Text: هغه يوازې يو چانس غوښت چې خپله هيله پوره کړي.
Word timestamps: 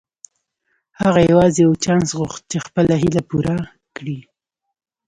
هغه 1.01 1.21
يوازې 1.31 1.59
يو 1.65 1.73
چانس 1.83 2.09
غوښت 2.19 2.41
چې 2.51 2.57
خپله 2.65 2.93
هيله 3.01 3.21
پوره 3.29 3.55
کړي. 3.95 4.19